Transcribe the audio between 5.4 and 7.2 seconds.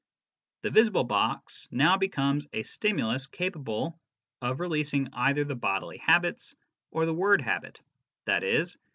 the bodily habits or the